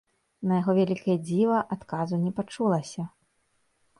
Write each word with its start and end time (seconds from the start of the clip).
На 0.51 0.55
яго 0.59 0.71
вялікае 0.77 1.15
дзіва, 1.27 1.59
адказу 1.77 2.15
не 2.23 2.31
пачулася. 2.39 3.01